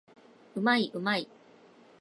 [0.55, 0.91] うまい